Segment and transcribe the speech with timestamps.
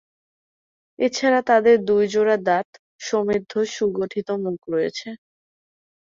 [0.99, 2.67] এছাড়া, তাদের দুই জোড়া দাঁত
[3.01, 5.09] সমৃদ্ধ সুগঠিত মুখ রয়েছে।